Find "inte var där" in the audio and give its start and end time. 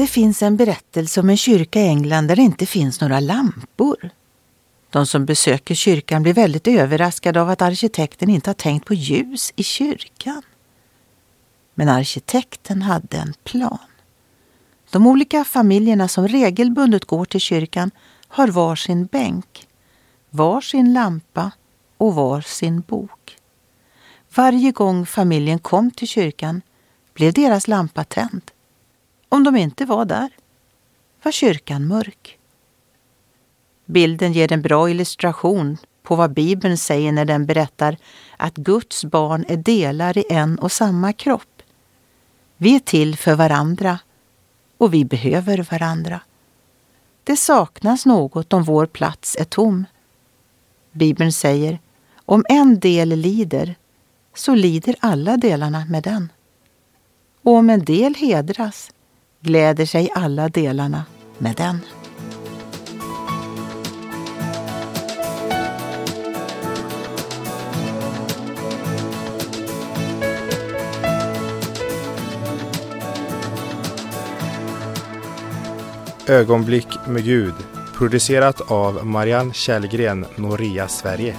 29.56-30.30